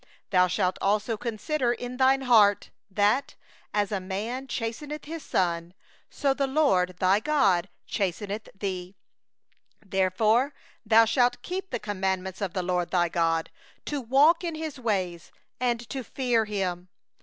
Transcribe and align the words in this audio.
5And 0.01 0.29
thou 0.31 0.47
shalt 0.47 1.19
consider 1.19 1.73
in 1.73 1.97
thy 1.97 2.17
heart, 2.17 2.71
that, 2.89 3.35
as 3.71 3.91
a 3.91 3.99
man 3.99 4.47
chasteneth 4.47 5.05
his 5.05 5.21
son, 5.21 5.75
so 6.09 6.33
the 6.33 6.47
LORD 6.47 6.97
thy 6.97 7.19
God 7.19 7.69
chasteneth 7.85 8.49
thee. 8.59 8.95
6And 9.87 10.53
thou 10.87 11.05
shalt 11.05 11.43
keep 11.43 11.69
the 11.69 11.77
commandments 11.79 12.41
of 12.41 12.53
the 12.53 12.63
LORD 12.63 12.89
thy 12.89 13.09
God, 13.09 13.51
to 13.85 14.01
walk 14.01 14.43
in 14.43 14.55
His 14.55 14.79
ways, 14.79 15.31
and 15.59 15.87
to 15.89 16.03
fear 16.03 16.45
Him. 16.45 16.89